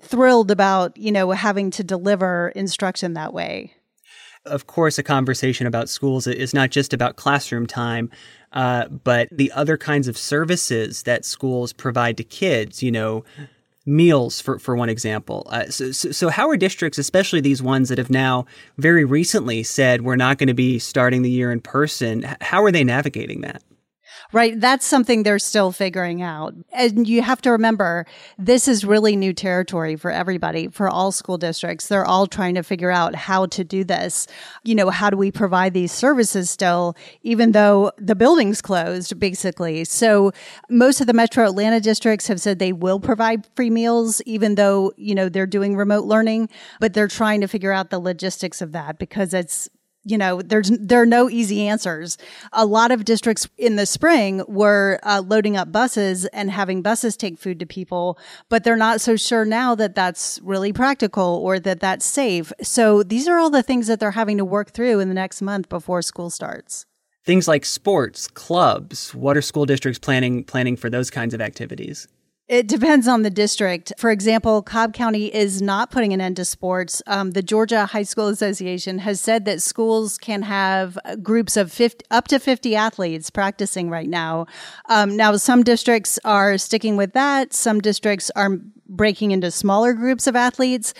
thrilled 0.00 0.50
about, 0.50 0.96
you 0.96 1.12
know, 1.12 1.32
having 1.32 1.70
to 1.72 1.84
deliver 1.84 2.52
instruction 2.54 3.14
that 3.14 3.34
way. 3.34 3.74
Of 4.44 4.66
course, 4.66 4.98
a 4.98 5.02
conversation 5.02 5.66
about 5.66 5.88
schools 5.88 6.26
is 6.26 6.52
not 6.52 6.70
just 6.70 6.92
about 6.92 7.16
classroom 7.16 7.66
time, 7.66 8.10
uh, 8.52 8.88
but 8.88 9.28
the 9.30 9.52
other 9.52 9.76
kinds 9.76 10.08
of 10.08 10.18
services 10.18 11.04
that 11.04 11.24
schools 11.24 11.72
provide 11.72 12.16
to 12.16 12.24
kids, 12.24 12.82
you 12.82 12.90
know, 12.90 13.24
meals 13.86 14.40
for, 14.40 14.58
for 14.58 14.76
one 14.76 14.88
example. 14.88 15.46
Uh, 15.50 15.66
so, 15.66 15.92
so, 15.92 16.10
so, 16.10 16.28
how 16.28 16.48
are 16.48 16.56
districts, 16.56 16.98
especially 16.98 17.40
these 17.40 17.62
ones 17.62 17.88
that 17.88 17.98
have 17.98 18.10
now 18.10 18.46
very 18.78 19.04
recently 19.04 19.62
said 19.62 20.02
we're 20.02 20.16
not 20.16 20.38
going 20.38 20.48
to 20.48 20.54
be 20.54 20.78
starting 20.78 21.22
the 21.22 21.30
year 21.30 21.52
in 21.52 21.60
person, 21.60 22.26
how 22.40 22.64
are 22.64 22.72
they 22.72 22.84
navigating 22.84 23.42
that? 23.42 23.62
Right. 24.32 24.58
That's 24.58 24.86
something 24.86 25.24
they're 25.24 25.38
still 25.38 25.72
figuring 25.72 26.22
out. 26.22 26.54
And 26.72 27.06
you 27.06 27.20
have 27.20 27.42
to 27.42 27.50
remember, 27.50 28.06
this 28.38 28.66
is 28.66 28.82
really 28.82 29.14
new 29.14 29.34
territory 29.34 29.94
for 29.94 30.10
everybody, 30.10 30.68
for 30.68 30.88
all 30.88 31.12
school 31.12 31.36
districts. 31.36 31.88
They're 31.88 32.06
all 32.06 32.26
trying 32.26 32.54
to 32.54 32.62
figure 32.62 32.90
out 32.90 33.14
how 33.14 33.44
to 33.46 33.62
do 33.62 33.84
this. 33.84 34.26
You 34.64 34.74
know, 34.74 34.88
how 34.88 35.10
do 35.10 35.18
we 35.18 35.30
provide 35.30 35.74
these 35.74 35.92
services 35.92 36.48
still, 36.48 36.96
even 37.22 37.52
though 37.52 37.92
the 37.98 38.14
building's 38.14 38.62
closed, 38.62 39.18
basically? 39.20 39.84
So 39.84 40.32
most 40.70 41.02
of 41.02 41.06
the 41.06 41.12
metro 41.12 41.44
Atlanta 41.44 41.80
districts 41.80 42.26
have 42.28 42.40
said 42.40 42.58
they 42.58 42.72
will 42.72 43.00
provide 43.00 43.46
free 43.54 43.70
meals, 43.70 44.22
even 44.24 44.54
though, 44.54 44.94
you 44.96 45.14
know, 45.14 45.28
they're 45.28 45.46
doing 45.46 45.76
remote 45.76 46.04
learning, 46.04 46.48
but 46.80 46.94
they're 46.94 47.06
trying 47.06 47.42
to 47.42 47.48
figure 47.48 47.72
out 47.72 47.90
the 47.90 47.98
logistics 47.98 48.62
of 48.62 48.72
that 48.72 48.98
because 48.98 49.34
it's 49.34 49.68
you 50.04 50.18
know, 50.18 50.42
there's 50.42 50.70
there 50.70 51.00
are 51.02 51.06
no 51.06 51.30
easy 51.30 51.68
answers. 51.68 52.18
A 52.52 52.66
lot 52.66 52.90
of 52.90 53.04
districts 53.04 53.48
in 53.56 53.76
the 53.76 53.86
spring 53.86 54.42
were 54.48 54.98
uh, 55.04 55.22
loading 55.24 55.56
up 55.56 55.70
buses 55.70 56.26
and 56.26 56.50
having 56.50 56.82
buses 56.82 57.16
take 57.16 57.38
food 57.38 57.60
to 57.60 57.66
people, 57.66 58.18
but 58.48 58.64
they're 58.64 58.76
not 58.76 59.00
so 59.00 59.16
sure 59.16 59.44
now 59.44 59.74
that 59.76 59.94
that's 59.94 60.40
really 60.42 60.72
practical 60.72 61.40
or 61.42 61.60
that 61.60 61.80
that's 61.80 62.04
safe. 62.04 62.52
So 62.62 63.02
these 63.02 63.28
are 63.28 63.38
all 63.38 63.50
the 63.50 63.62
things 63.62 63.86
that 63.86 64.00
they're 64.00 64.12
having 64.12 64.38
to 64.38 64.44
work 64.44 64.72
through 64.72 65.00
in 65.00 65.08
the 65.08 65.14
next 65.14 65.40
month 65.40 65.68
before 65.68 66.02
school 66.02 66.30
starts. 66.30 66.86
Things 67.24 67.46
like 67.46 67.64
sports, 67.64 68.26
clubs. 68.26 69.14
What 69.14 69.36
are 69.36 69.42
school 69.42 69.66
districts 69.66 70.00
planning 70.00 70.42
planning 70.42 70.76
for 70.76 70.90
those 70.90 71.10
kinds 71.10 71.34
of 71.34 71.40
activities? 71.40 72.08
It 72.48 72.66
depends 72.66 73.06
on 73.06 73.22
the 73.22 73.30
district. 73.30 73.92
For 73.96 74.10
example, 74.10 74.62
Cobb 74.62 74.92
County 74.92 75.32
is 75.32 75.62
not 75.62 75.90
putting 75.90 76.12
an 76.12 76.20
end 76.20 76.36
to 76.36 76.44
sports. 76.44 77.00
Um, 77.06 77.30
the 77.30 77.42
Georgia 77.42 77.86
High 77.86 78.02
School 78.02 78.26
Association 78.28 78.98
has 78.98 79.20
said 79.20 79.44
that 79.44 79.62
schools 79.62 80.18
can 80.18 80.42
have 80.42 80.98
groups 81.22 81.56
of 81.56 81.72
50, 81.72 82.04
up 82.10 82.28
to 82.28 82.38
50 82.38 82.74
athletes 82.74 83.30
practicing 83.30 83.90
right 83.90 84.08
now. 84.08 84.46
Um, 84.88 85.16
now, 85.16 85.36
some 85.36 85.62
districts 85.62 86.18
are 86.24 86.58
sticking 86.58 86.96
with 86.96 87.12
that. 87.12 87.54
Some 87.54 87.80
districts 87.80 88.30
are 88.34 88.58
breaking 88.96 89.30
into 89.30 89.50
smaller 89.50 89.92
groups 89.94 90.26
of 90.26 90.36
athletes. 90.36 90.94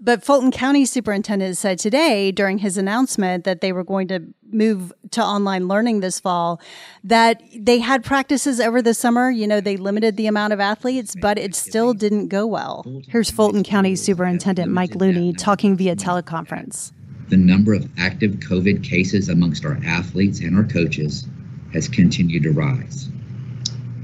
But 0.00 0.24
Fulton 0.24 0.50
County 0.50 0.84
Superintendent 0.84 1.56
said 1.56 1.78
today 1.78 2.32
during 2.32 2.58
his 2.58 2.76
announcement 2.76 3.44
that 3.44 3.60
they 3.60 3.72
were 3.72 3.84
going 3.84 4.08
to 4.08 4.22
move 4.50 4.92
to 5.10 5.22
online 5.22 5.68
learning 5.68 6.00
this 6.00 6.20
fall 6.20 6.60
that 7.02 7.42
they 7.54 7.78
had 7.78 8.04
practices 8.04 8.60
over 8.60 8.82
the 8.82 8.94
summer. 8.94 9.30
You 9.30 9.46
know, 9.46 9.60
they 9.60 9.76
limited 9.76 10.16
the 10.16 10.26
amount 10.26 10.52
of 10.52 10.60
athletes, 10.60 11.14
but 11.20 11.38
it 11.38 11.54
still 11.54 11.94
didn't 11.94 12.28
go 12.28 12.46
well. 12.46 12.84
Here's 13.08 13.30
Fulton 13.30 13.62
County 13.62 13.96
Superintendent 13.96 14.70
Mike 14.70 14.94
Looney 14.94 15.32
talking 15.32 15.76
via 15.76 15.96
teleconference. 15.96 16.92
The 17.28 17.36
number 17.36 17.72
of 17.72 17.88
active 17.98 18.32
COVID 18.32 18.84
cases 18.84 19.28
amongst 19.28 19.64
our 19.64 19.80
athletes 19.86 20.40
and 20.40 20.56
our 20.56 20.64
coaches 20.64 21.26
has 21.72 21.88
continued 21.88 22.42
to 22.44 22.52
rise. 22.52 23.08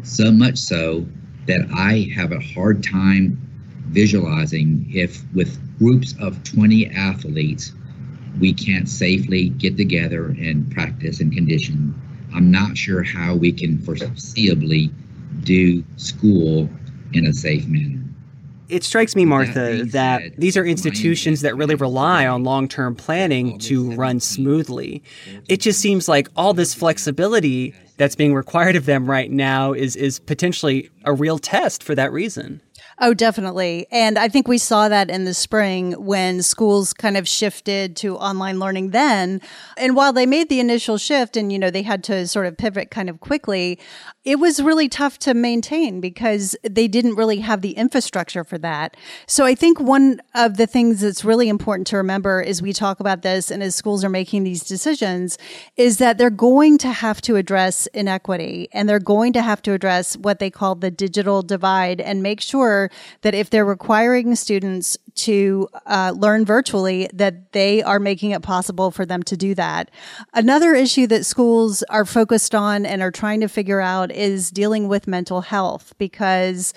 So 0.03 0.33
much 0.33 0.59
so 0.59 1.07
that 1.51 1.69
I 1.75 2.09
have 2.15 2.31
a 2.31 2.39
hard 2.39 2.85
time 2.85 3.37
visualizing 3.89 4.87
if 4.95 5.21
with 5.35 5.59
groups 5.79 6.15
of 6.21 6.43
20 6.45 6.89
athletes 6.91 7.73
we 8.39 8.53
can't 8.53 8.89
safely 8.89 9.49
get 9.49 9.77
together 9.77 10.27
and 10.27 10.71
practice 10.71 11.21
and 11.21 11.33
condition 11.33 11.93
i'm 12.33 12.51
not 12.53 12.79
sure 12.79 13.03
how 13.03 13.35
we 13.35 13.51
can 13.51 13.79
foreseeably 13.79 14.93
do 15.43 15.83
school 15.97 16.71
in 17.13 17.27
a 17.27 17.33
safe 17.33 17.67
manner 17.67 18.01
it 18.69 18.85
strikes 18.85 19.17
me, 19.17 19.25
Martha, 19.25 19.85
that 19.87 20.37
these 20.39 20.57
are 20.57 20.65
institutions 20.65 21.41
that 21.41 21.57
really 21.57 21.75
rely 21.75 22.25
on 22.29 22.45
long 22.45 22.69
term 22.69 22.95
planning 22.95 23.59
to 23.59 23.91
run 23.95 24.21
smoothly. 24.21 25.03
It 25.49 25.61
just 25.61 25.81
seems 25.81 26.09
like 26.09 26.29
all 26.37 26.55
this 26.55 26.73
flexibility 26.73 27.75
that's 28.01 28.17
being 28.17 28.33
required 28.33 28.77
of 28.77 28.87
them 28.87 29.05
right 29.05 29.31
now 29.31 29.75
is, 29.75 29.95
is 29.95 30.21
potentially 30.21 30.89
a 31.05 31.13
real 31.13 31.39
test 31.39 31.83
for 31.83 31.95
that 31.95 32.11
reason. 32.11 32.63
Oh, 33.03 33.15
definitely. 33.15 33.87
And 33.91 34.19
I 34.19 34.29
think 34.29 34.47
we 34.47 34.59
saw 34.59 34.91
that 34.91 35.09
in 35.09 35.25
the 35.25 35.33
spring 35.33 35.93
when 35.93 36.43
schools 36.43 36.93
kind 36.93 37.17
of 37.17 37.27
shifted 37.27 37.97
to 37.97 38.19
online 38.19 38.59
learning 38.59 38.91
then. 38.91 39.41
And 39.79 39.97
while 39.97 40.13
they 40.13 40.27
made 40.27 40.51
the 40.51 40.61
initial 40.61 40.99
shift 40.99 41.35
and, 41.35 41.51
you 41.51 41.59
know, 41.59 41.71
they 41.71 41.81
had 41.81 42.05
to 42.05 42.29
sort 42.29 42.45
of 42.45 42.59
pivot 42.59 42.91
kind 42.91 43.09
of 43.09 43.21
quickly, 43.21 43.79
it 44.27 44.39
was 44.39 44.63
really 44.63 44.87
tough 44.87 45.19
to 45.21 45.33
maintain 45.33 46.03
because 46.03 46.55
they 46.63 46.87
didn't 46.89 47.15
really 47.15 47.39
have 47.39 47.63
the 47.63 47.71
infrastructure 47.71 48.45
for 48.45 48.59
that. 48.59 48.99
So 49.27 49.47
I 49.47 49.55
think 49.55 49.81
one 49.81 50.21
of 50.35 50.59
the 50.59 50.67
things 50.67 51.01
that's 51.01 51.25
really 51.25 51.49
important 51.49 51.87
to 51.87 51.97
remember 51.97 52.45
as 52.47 52.61
we 52.61 52.75
talk 52.75 53.01
about 53.01 53.23
this 53.23 53.51
and 53.51 53.63
as 53.63 53.75
schools 53.75 54.05
are 54.05 54.11
making 54.11 54.45
these 54.45 54.63
decisions 54.63 55.39
is 55.79 55.97
that 55.97 56.19
they're 56.19 56.29
going 56.29 56.77
to 56.79 56.93
have 56.93 57.23
to 57.23 57.37
address 57.37 57.87
inequity 57.95 58.69
and 58.75 58.87
they're 58.87 58.99
going 58.99 59.33
to 59.33 59.41
have 59.41 59.63
to 59.63 59.73
address 59.73 60.19
what 60.19 60.39
they 60.39 60.51
call 60.51 60.75
the 60.75 60.91
digital 60.91 61.41
divide 61.41 61.99
and 61.99 62.23
make 62.23 62.43
sure 62.43 62.90
that 63.23 63.35
if 63.35 63.51
they're 63.51 63.65
requiring 63.65 64.35
students 64.35 64.97
to 65.25 65.69
uh, 65.87 66.13
learn 66.17 66.45
virtually, 66.45 67.09
that 67.13 67.53
they 67.53 67.83
are 67.83 67.99
making 67.99 68.31
it 68.31 68.43
possible 68.43 68.91
for 68.91 69.05
them 69.05 69.23
to 69.25 69.37
do 69.37 69.55
that. 69.55 69.91
Another 70.35 70.75
issue 70.75 71.07
that 71.09 71.27
schools 71.27 71.83
are 71.85 72.05
focused 72.05 72.55
on 72.55 72.87
and 72.87 73.03
are 73.03 73.11
trying 73.11 73.41
to 73.41 73.49
figure 73.49 73.81
out 73.81 74.11
is 74.11 74.51
dealing 74.51 74.89
with 74.89 75.07
mental 75.07 75.41
health 75.43 75.95
because 75.99 76.73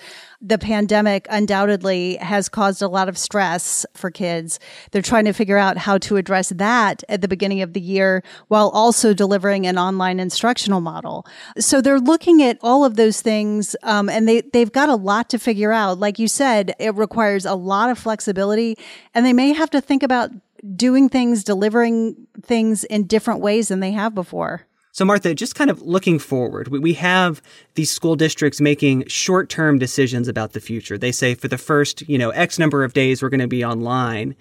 the 0.46 0.58
pandemic 0.58 1.26
undoubtedly 1.30 2.16
has 2.16 2.50
caused 2.50 2.82
a 2.82 2.88
lot 2.88 3.08
of 3.08 3.16
stress 3.16 3.86
for 3.94 4.10
kids. 4.10 4.60
They're 4.90 5.00
trying 5.00 5.24
to 5.24 5.32
figure 5.32 5.56
out 5.56 5.78
how 5.78 5.96
to 5.98 6.18
address 6.18 6.50
that 6.50 7.02
at 7.08 7.22
the 7.22 7.28
beginning 7.28 7.62
of 7.62 7.72
the 7.72 7.80
year 7.80 8.22
while 8.48 8.68
also 8.68 9.14
delivering 9.14 9.66
an 9.66 9.78
online 9.78 10.20
instructional 10.20 10.82
model. 10.82 11.26
So 11.58 11.80
they're 11.80 11.98
looking 11.98 12.42
at 12.42 12.58
all 12.60 12.84
of 12.84 12.96
those 12.96 13.22
things, 13.22 13.74
um, 13.84 14.10
and 14.10 14.28
they, 14.28 14.42
they've 14.42 14.70
got 14.70 14.90
a 14.90 14.96
lot 14.96 15.30
to 15.30 15.38
figure 15.38 15.72
out. 15.72 15.98
Like 15.98 16.18
you 16.18 16.28
said, 16.28 16.74
it 16.78 16.94
requires 16.94 17.46
a 17.46 17.54
lot 17.54 17.88
of 17.88 17.98
flexibility, 17.98 18.33
and 18.34 19.26
they 19.26 19.32
may 19.32 19.52
have 19.52 19.70
to 19.70 19.80
think 19.80 20.02
about 20.02 20.30
doing 20.76 21.08
things, 21.08 21.44
delivering 21.44 22.26
things 22.42 22.84
in 22.84 23.06
different 23.06 23.40
ways 23.40 23.68
than 23.68 23.80
they 23.80 23.92
have 23.92 24.14
before. 24.14 24.66
So, 24.94 25.04
Martha, 25.04 25.34
just 25.34 25.56
kind 25.56 25.70
of 25.70 25.82
looking 25.82 26.20
forward, 26.20 26.68
we 26.68 26.94
have 26.94 27.42
these 27.74 27.90
school 27.90 28.14
districts 28.14 28.60
making 28.60 29.08
short 29.08 29.48
term 29.48 29.76
decisions 29.76 30.28
about 30.28 30.52
the 30.52 30.60
future. 30.60 30.96
They 30.96 31.10
say 31.10 31.34
for 31.34 31.48
the 31.48 31.58
first, 31.58 32.08
you 32.08 32.16
know, 32.16 32.30
X 32.30 32.60
number 32.60 32.84
of 32.84 32.92
days, 32.92 33.20
we're 33.20 33.28
going 33.28 33.40
to 33.40 33.48
be 33.48 33.64
online. 33.64 34.36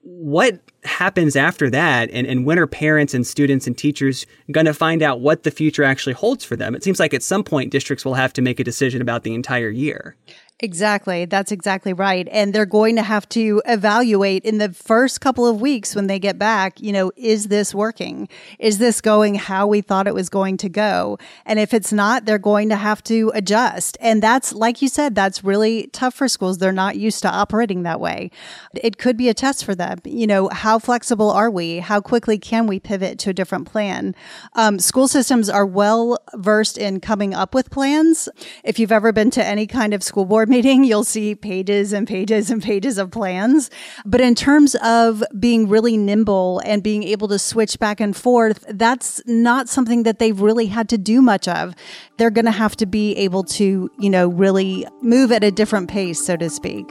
What 0.00 0.60
happens 0.84 1.36
after 1.36 1.68
that? 1.68 2.08
And, 2.12 2.26
and 2.26 2.46
when 2.46 2.58
are 2.58 2.66
parents 2.66 3.12
and 3.12 3.26
students 3.26 3.66
and 3.66 3.76
teachers 3.76 4.24
going 4.50 4.64
to 4.64 4.72
find 4.72 5.02
out 5.02 5.20
what 5.20 5.42
the 5.42 5.50
future 5.50 5.84
actually 5.84 6.14
holds 6.14 6.46
for 6.46 6.56
them? 6.56 6.74
It 6.74 6.82
seems 6.82 6.98
like 6.98 7.12
at 7.12 7.22
some 7.22 7.44
point 7.44 7.70
districts 7.70 8.02
will 8.02 8.14
have 8.14 8.32
to 8.32 8.40
make 8.40 8.58
a 8.58 8.64
decision 8.64 9.02
about 9.02 9.22
the 9.22 9.34
entire 9.34 9.68
year. 9.68 10.16
Exactly. 10.62 11.24
That's 11.24 11.52
exactly 11.52 11.94
right. 11.94 12.28
And 12.30 12.52
they're 12.52 12.66
going 12.66 12.96
to 12.96 13.02
have 13.02 13.26
to 13.30 13.62
evaluate 13.64 14.44
in 14.44 14.58
the 14.58 14.70
first 14.74 15.22
couple 15.22 15.46
of 15.46 15.62
weeks 15.62 15.94
when 15.94 16.06
they 16.06 16.18
get 16.18 16.38
back, 16.38 16.78
you 16.80 16.92
know, 16.92 17.10
is 17.16 17.48
this 17.48 17.74
working? 17.74 18.28
Is 18.58 18.76
this 18.76 19.00
going 19.00 19.36
how 19.36 19.66
we 19.66 19.80
thought 19.80 20.06
it 20.06 20.12
was 20.12 20.28
going 20.28 20.58
to 20.58 20.68
go? 20.68 21.18
And 21.46 21.58
if 21.58 21.72
it's 21.72 21.94
not, 21.94 22.26
they're 22.26 22.38
going 22.38 22.68
to 22.68 22.76
have 22.76 23.02
to 23.04 23.32
adjust. 23.34 23.96
And 24.00 24.22
that's, 24.22 24.52
like 24.52 24.82
you 24.82 24.88
said, 24.88 25.14
that's 25.14 25.42
really 25.42 25.86
tough 25.94 26.12
for 26.12 26.28
schools. 26.28 26.58
They're 26.58 26.72
not 26.72 26.98
used 26.98 27.22
to 27.22 27.30
operating 27.30 27.82
that 27.84 27.98
way. 27.98 28.30
It 28.74 28.98
could 28.98 29.16
be 29.16 29.30
a 29.30 29.34
test 29.34 29.64
for 29.64 29.74
them. 29.74 30.00
You 30.04 30.26
know, 30.26 30.50
how 30.50 30.78
flexible 30.78 31.30
are 31.30 31.50
we? 31.50 31.78
How 31.78 32.02
quickly 32.02 32.38
can 32.38 32.66
we 32.66 32.78
pivot 32.78 33.18
to 33.20 33.30
a 33.30 33.34
different 33.34 33.66
plan? 33.66 34.14
Um, 34.52 34.78
school 34.78 35.08
systems 35.08 35.48
are 35.48 35.64
well 35.64 36.18
versed 36.34 36.76
in 36.76 37.00
coming 37.00 37.32
up 37.32 37.54
with 37.54 37.70
plans. 37.70 38.28
If 38.62 38.78
you've 38.78 38.92
ever 38.92 39.10
been 39.10 39.30
to 39.30 39.44
any 39.44 39.66
kind 39.66 39.94
of 39.94 40.02
school 40.02 40.26
board 40.26 40.49
meeting, 40.50 40.84
you'll 40.84 41.04
see 41.04 41.34
pages 41.34 41.94
and 41.94 42.06
pages 42.06 42.50
and 42.50 42.62
pages 42.62 42.98
of 42.98 43.10
plans. 43.10 43.70
But 44.04 44.20
in 44.20 44.34
terms 44.34 44.74
of 44.82 45.24
being 45.38 45.68
really 45.68 45.96
nimble 45.96 46.60
and 46.66 46.82
being 46.82 47.04
able 47.04 47.28
to 47.28 47.38
switch 47.38 47.78
back 47.78 48.00
and 48.00 48.14
forth, 48.14 48.64
that's 48.68 49.22
not 49.26 49.68
something 49.68 50.02
that 50.02 50.18
they've 50.18 50.38
really 50.38 50.66
had 50.66 50.88
to 50.90 50.98
do 50.98 51.22
much 51.22 51.48
of. 51.48 51.74
They're 52.18 52.30
going 52.30 52.44
to 52.44 52.50
have 52.50 52.76
to 52.76 52.86
be 52.86 53.16
able 53.16 53.44
to, 53.44 53.90
you 53.98 54.10
know, 54.10 54.28
really 54.28 54.86
move 55.00 55.32
at 55.32 55.42
a 55.42 55.50
different 55.50 55.88
pace, 55.88 56.22
so 56.22 56.36
to 56.36 56.50
speak. 56.50 56.86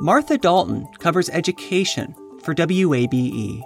Martha 0.00 0.38
Dalton 0.38 0.86
covers 0.98 1.28
education 1.30 2.14
for 2.42 2.54
WABE. 2.54 3.62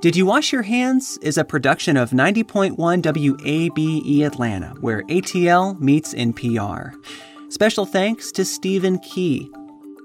Did 0.00 0.14
You 0.14 0.26
Wash 0.26 0.52
Your 0.52 0.62
Hands 0.62 1.16
is 1.22 1.38
a 1.38 1.44
production 1.44 1.96
of 1.96 2.10
90.1 2.10 2.76
WABE 2.76 4.26
Atlanta, 4.26 4.74
where 4.80 5.02
ATL 5.04 5.80
meets 5.80 6.12
NPR. 6.12 6.92
Special 7.48 7.86
thanks 7.86 8.30
to 8.32 8.44
Stephen 8.44 8.98
Key. 8.98 9.50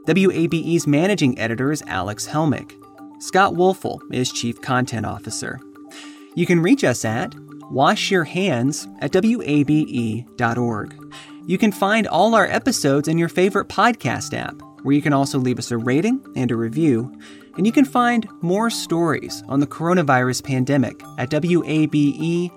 WABE's 0.08 0.88
managing 0.88 1.38
editor 1.38 1.74
is 1.74 1.84
Alex 1.88 2.26
Helmick. 2.26 2.72
Scott 3.22 3.54
Woelfel 3.54 4.00
is 4.14 4.32
Chief 4.32 4.60
Content 4.62 5.06
Officer. 5.06 5.60
You 6.36 6.46
can 6.46 6.62
reach 6.62 6.86
us 6.86 7.04
at 7.04 7.32
washyourhands 7.70 8.88
at 9.02 9.14
wabe.org. 9.14 11.14
You 11.48 11.58
can 11.58 11.72
find 11.74 12.08
all 12.08 12.34
our 12.34 12.46
episodes 12.46 13.10
in 13.10 13.18
your 13.18 13.30
favorite 13.30 13.68
podcast 13.68 14.34
app, 14.34 14.56
where 14.84 14.96
you 14.96 15.02
can 15.02 15.12
also 15.12 15.38
leave 15.38 15.60
us 15.60 15.70
a 15.70 15.78
rating 15.78 16.26
and 16.38 16.50
a 16.50 16.56
review. 16.56 17.14
And 17.58 17.66
you 17.66 17.72
can 17.72 17.86
find 17.86 18.28
more 18.42 18.70
stories 18.70 19.44
on 19.48 19.60
the 19.60 19.68
coronavirus 19.68 20.44
pandemic 20.44 21.02
at 21.18 21.32
wabe.org 21.32 22.54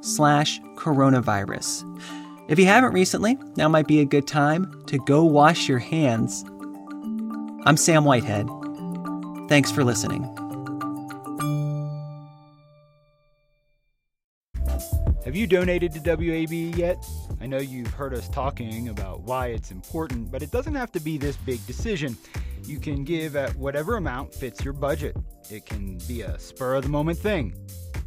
slash 0.00 0.60
coronavirus. 0.76 2.00
If 2.48 2.58
you 2.58 2.66
haven't 2.66 2.92
recently, 2.92 3.38
now 3.56 3.68
might 3.68 3.86
be 3.86 4.00
a 4.00 4.04
good 4.04 4.26
time 4.26 4.84
to 4.86 4.98
go 4.98 5.24
wash 5.24 5.68
your 5.68 5.78
hands. 5.78 6.44
I'm 7.66 7.76
Sam 7.76 8.04
Whitehead. 8.04 8.48
Thanks 9.48 9.70
for 9.70 9.84
listening. 9.84 10.22
Have 15.24 15.36
you 15.36 15.46
donated 15.46 15.92
to 15.92 16.00
WABE 16.00 16.76
yet? 16.76 17.04
I 17.40 17.46
know 17.46 17.58
you've 17.58 17.92
heard 17.94 18.14
us 18.14 18.28
talking 18.30 18.88
about 18.88 19.20
why 19.20 19.48
it's 19.48 19.70
important, 19.70 20.30
but 20.32 20.42
it 20.42 20.50
doesn't 20.50 20.74
have 20.74 20.90
to 20.92 21.00
be 21.00 21.18
this 21.18 21.36
big 21.36 21.64
decision. 21.66 22.16
You 22.64 22.78
can 22.78 23.04
give 23.04 23.36
at 23.36 23.56
whatever 23.56 23.96
amount 23.96 24.34
fits 24.34 24.62
your 24.64 24.74
budget. 24.74 25.16
It 25.50 25.66
can 25.66 25.98
be 26.06 26.22
a 26.22 26.38
spur 26.38 26.74
of 26.74 26.84
the 26.84 26.88
moment 26.88 27.18
thing. 27.18 27.52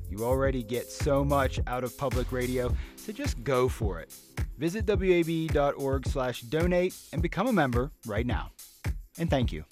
You 0.10 0.24
already 0.24 0.64
get 0.64 0.90
so 0.90 1.26
much 1.26 1.60
out 1.68 1.84
of 1.84 1.98
public 1.98 2.32
radio, 2.32 2.74
so 2.96 3.12
just 3.12 3.44
go 3.44 3.68
for 3.68 4.00
it. 4.00 4.14
Visit 4.58 4.88
wabe.org/donate 4.88 6.96
and 7.12 7.22
become 7.22 7.48
a 7.48 7.54
member 7.54 7.92
right 8.06 8.26
now. 8.26 8.52
And 9.18 9.30
thank 9.30 9.52
you. 9.52 9.66